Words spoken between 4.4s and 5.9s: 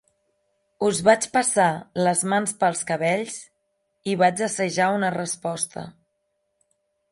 assajar una resposta.